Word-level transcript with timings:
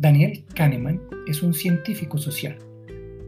Daniel 0.00 0.46
Kahneman 0.54 0.98
es 1.26 1.42
un 1.42 1.52
científico 1.52 2.16
social, 2.16 2.56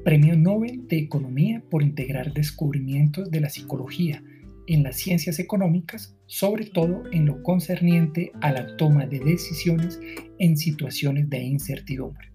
premio 0.05 0.39
Nobel 0.39 0.89
de 0.89 0.97
Economía 0.97 1.63
por 1.69 1.83
integrar 1.83 2.33
descubrimientos 2.33 3.31
de 3.31 3.43
la 3.43 3.51
psicología 3.51 4.25
en 4.67 4.83
las 4.83 4.97
ciencias 4.97 5.39
económicas, 5.39 6.17
sobre 6.25 6.65
todo 6.65 7.03
en 7.13 7.27
lo 7.27 7.43
concerniente 7.43 8.33
a 8.41 8.53
la 8.53 8.79
toma 8.79 9.05
de 9.05 9.21
decisiones 9.21 10.01
en 10.39 10.57
situaciones 10.57 11.29
de 11.29 11.43
incertidumbre. 11.43 12.33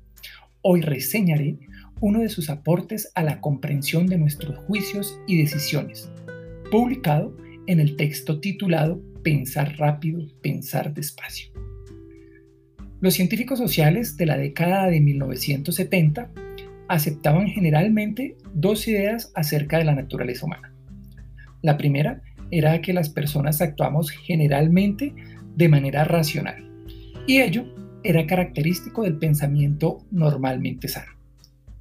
Hoy 0.62 0.82
reseñaré 0.82 1.58
uno 2.00 2.20
de 2.20 2.30
sus 2.30 2.52
aportes 2.52 3.12
a 3.16 3.24
la 3.24 3.42
comprensión 3.42 4.06
de 4.06 4.20
nuestros 4.20 4.56
juicios 4.66 5.20
y 5.26 5.40
decisiones, 5.40 6.12
publicado 6.70 7.36
en 7.66 7.80
el 7.80 7.96
texto 7.96 8.40
titulado 8.40 9.02
Pensar 9.24 9.80
rápido, 9.80 10.28
pensar 10.44 10.94
despacio. 10.94 11.67
Los 13.00 13.14
científicos 13.14 13.60
sociales 13.60 14.18
de 14.18 14.26
la 14.26 14.38
década 14.38 14.88
de 14.88 15.00
1970 15.00 16.32
aceptaban 16.88 17.48
generalmente 17.48 18.38
dos 18.54 18.88
ideas 18.88 19.32
acerca 19.36 19.78
de 19.78 19.84
la 19.84 19.94
naturaleza 19.94 20.46
humana. 20.46 20.74
La 21.62 21.78
primera 21.78 22.22
era 22.50 22.82
que 22.82 22.94
las 22.94 23.10
personas 23.10 23.62
actuamos 23.62 24.10
generalmente 24.10 25.14
de 25.56 25.70
manera 25.70 26.06
racional, 26.06 26.72
y 27.28 27.42
ello 27.42 27.66
era 28.04 28.26
característico 28.26 29.04
del 29.04 29.18
pensamiento 29.18 30.00
normalmente 30.10 30.88
sano. 30.88 31.12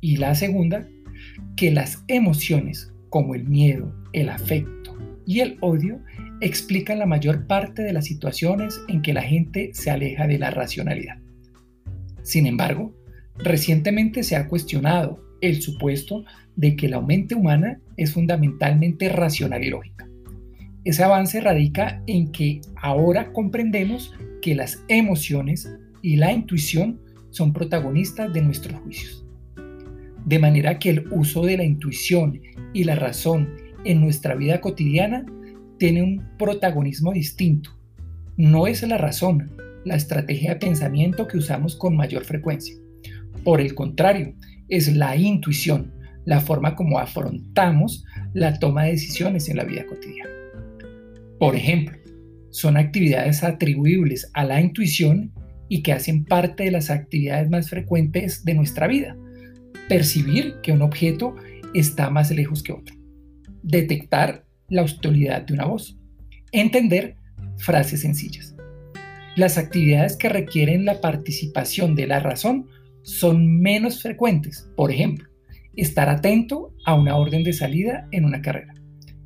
Y 0.03 0.17
la 0.17 0.35
segunda, 0.35 0.87
que 1.57 1.71
las 1.71 2.03
emociones 2.09 2.93
como 3.09 3.35
el 3.35 3.45
miedo, 3.45 3.95
el 4.13 4.29
afecto 4.29 4.99
y 5.25 5.41
el 5.41 5.57
odio 5.61 6.01
explican 6.41 6.99
la 6.99 7.07
mayor 7.07 7.47
parte 7.47 7.83
de 7.83 7.93
las 7.93 8.05
situaciones 8.05 8.81
en 8.89 9.03
que 9.03 9.15
la 9.15 9.23
gente 9.23 9.71
se 9.73 9.91
aleja 9.91 10.27
de 10.27 10.39
la 10.39 10.51
racionalidad. 10.51 11.19
Sin 12.23 12.47
embargo, 12.47 12.95
recientemente 13.39 14.23
se 14.23 14.37
ha 14.37 14.49
cuestionado 14.49 15.23
el 15.41 15.63
supuesto 15.63 16.25
de 16.57 16.77
que 16.77 16.89
la 16.89 17.01
mente 17.01 17.35
humana 17.35 17.81
es 17.97 18.13
fundamentalmente 18.13 19.09
racional 19.09 19.63
y 19.65 19.71
lógica. 19.71 20.09
Ese 20.85 21.03
avance 21.03 21.41
radica 21.41 22.03
en 22.07 22.31
que 22.33 22.61
ahora 22.77 23.33
comprendemos 23.33 24.13
que 24.41 24.55
las 24.55 24.85
emociones 24.89 25.69
y 26.03 26.17
la 26.17 26.33
intuición 26.33 27.01
son 27.31 27.53
protagonistas 27.53 28.33
de 28.33 28.43
nuestros 28.43 28.81
juicios. 28.81 29.25
De 30.25 30.39
manera 30.39 30.79
que 30.79 30.91
el 30.91 31.09
uso 31.13 31.45
de 31.45 31.57
la 31.57 31.65
intuición 31.65 32.41
y 32.73 32.85
la 32.85 32.95
razón 32.95 33.49
en 33.85 34.01
nuestra 34.01 34.35
vida 34.35 34.61
cotidiana 34.61 35.25
tiene 35.79 36.03
un 36.03 36.23
protagonismo 36.39 37.13
distinto. 37.13 37.71
No 38.37 38.67
es 38.67 38.83
la 38.83 38.99
razón, 38.99 39.51
la 39.85 39.97
estrategia 39.97 40.55
de 40.55 40.61
pensamiento 40.61 41.27
que 41.27 41.39
usamos 41.39 41.77
con 41.77 41.97
mayor 41.97 42.25
frecuencia. 42.25 42.77
Por 43.45 43.61
el 43.61 43.75
contrario, 43.75 44.35
es 44.69 44.95
la 44.95 45.17
intuición, 45.17 45.93
la 46.25 46.41
forma 46.41 46.75
como 46.75 46.99
afrontamos 46.99 48.05
la 48.35 48.59
toma 48.59 48.85
de 48.85 48.93
decisiones 48.93 49.49
en 49.49 49.57
la 49.57 49.65
vida 49.65 49.87
cotidiana. 49.87 50.31
Por 51.39 51.55
ejemplo, 51.55 51.97
son 52.51 52.77
actividades 52.77 53.45
atribuibles 53.45 54.31
a 54.33 54.45
la 54.45 54.61
intuición 54.61 55.33
y 55.69 55.83
que 55.83 55.93
hacen 55.93 56.25
parte 56.25 56.65
de 56.65 56.71
las 56.71 56.91
actividades 56.91 57.51
más 57.51 57.69
frecuentes 57.69 58.45
de 58.45 58.55
nuestra 58.55 58.87
vida, 58.87 59.17
percibir 59.89 60.57
que 60.63 60.73
un 60.73 60.83
objeto 60.83 61.37
está 61.75 62.11
más 62.11 62.31
lejos 62.31 62.63
que 62.63 62.73
otro, 62.73 62.97
detectar 63.63 64.46
la 64.69 64.83
hostilidad 64.83 65.43
de 65.43 65.55
una 65.55 65.67
voz, 65.67 65.99
entender 66.53 67.17
frases 67.59 68.01
sencillas. 68.01 68.55
Las 69.37 69.59
actividades 69.59 70.17
que 70.17 70.29
requieren 70.29 70.85
la 70.85 71.01
participación 71.01 71.95
de 71.95 72.07
la 72.07 72.21
razón 72.21 72.69
son 73.03 73.61
menos 73.61 74.03
frecuentes, 74.03 74.69
por 74.77 74.91
ejemplo, 74.91 75.29
estar 75.77 76.09
atento 76.09 76.73
a 76.85 76.95
una 76.95 77.17
orden 77.17 77.45
de 77.45 77.53
salida 77.53 78.09
en 78.11 78.25
una 78.25 78.41
carrera, 78.41 78.75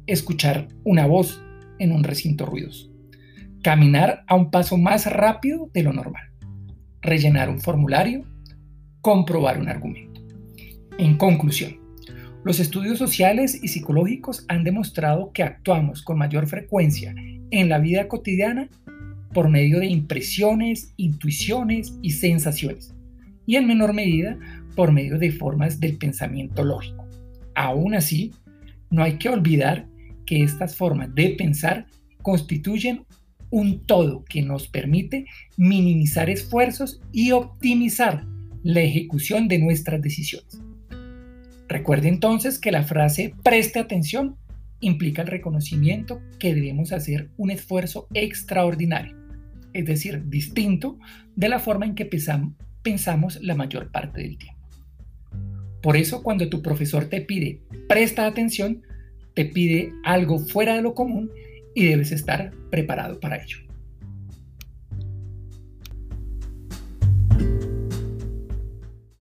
escuchar 0.07 0.69
una 0.85 1.07
voz 1.07 1.41
en 1.79 1.93
un 1.93 2.05
recinto 2.05 2.45
ruidoso, 2.45 2.91
caminar 3.63 4.25
a 4.27 4.35
un 4.35 4.51
paso 4.51 4.77
más 4.77 5.07
rápido 5.07 5.71
de 5.73 5.83
lo 5.83 5.93
normal, 5.93 6.25
rellenar 7.01 7.49
un 7.49 7.61
formulario, 7.61 8.25
comprobar 9.01 9.61
un 9.61 9.69
argumento. 9.69 10.21
En 10.99 11.17
conclusión, 11.17 11.80
los 12.43 12.59
estudios 12.59 12.99
sociales 12.99 13.63
y 13.63 13.69
psicológicos 13.69 14.47
han 14.49 14.65
demostrado 14.65 15.31
que 15.33 15.43
actuamos 15.43 16.03
con 16.03 16.17
mayor 16.17 16.47
frecuencia 16.47 17.15
en 17.51 17.69
la 17.69 17.79
vida 17.79 18.09
cotidiana 18.09 18.69
por 19.35 19.49
medio 19.49 19.79
de 19.79 19.87
impresiones, 19.87 20.95
intuiciones 20.97 21.95
y 22.01 22.13
sensaciones, 22.13 22.95
y 23.47 23.57
en 23.57 23.67
menor 23.67 23.93
medida 23.93 24.39
por 24.75 24.91
medio 24.91 25.19
de 25.19 25.33
formas 25.33 25.81
del 25.81 25.99
pensamiento 25.99 26.65
lógico. 26.65 27.07
Aún 27.55 27.95
así, 27.95 28.33
no 28.89 29.03
hay 29.03 29.19
que 29.19 29.29
olvidar 29.29 29.87
que 30.25 30.43
estas 30.43 30.77
formas 30.77 31.15
de 31.15 31.31
pensar 31.31 31.87
constituyen 32.23 33.05
un 33.51 33.85
todo 33.85 34.25
que 34.25 34.43
nos 34.43 34.69
permite 34.69 35.27
minimizar 35.57 36.31
esfuerzos 36.31 37.01
y 37.13 37.33
optimizar 37.33 38.25
la 38.63 38.81
ejecución 38.81 39.49
de 39.49 39.59
nuestras 39.59 40.01
decisiones. 40.01 40.60
Recuerde 41.71 42.09
entonces 42.09 42.59
que 42.59 42.73
la 42.73 42.83
frase 42.83 43.33
preste 43.45 43.79
atención 43.79 44.37
implica 44.81 45.23
el 45.23 45.29
reconocimiento 45.29 46.21
que 46.41 46.53
debemos 46.53 46.91
hacer 46.91 47.31
un 47.37 47.53
esfuerzo 47.53 48.09
extraordinario, 48.13 49.17
es 49.73 49.85
decir, 49.85 50.29
distinto 50.29 50.99
de 51.37 51.49
la 51.49 51.61
forma 51.61 51.87
en 51.87 51.95
que 51.95 52.11
pensamos 52.83 53.41
la 53.41 53.55
mayor 53.55 53.93
parte 53.93 54.21
del 54.21 54.37
tiempo. 54.37 54.61
Por 55.81 55.97
eso 55.97 56.25
cuando 56.25 56.49
tu 56.49 56.61
profesor 56.61 57.05
te 57.05 57.21
pide 57.21 57.61
presta 57.89 58.27
atención, 58.27 58.83
te 59.35 59.45
pide 59.45 59.93
algo 60.03 60.41
fuera 60.41 60.75
de 60.75 60.83
lo 60.83 60.95
común 60.95 61.31
y 61.77 61.87
debes 61.87 62.11
estar 62.11 62.51
preparado 62.73 63.21
para 63.21 63.41
ello. 63.41 63.59